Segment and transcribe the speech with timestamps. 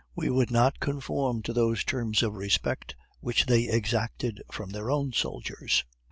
[0.15, 5.13] We would not conform to those terms of respect which they exacted from their own
[5.13, 5.83] soldiers.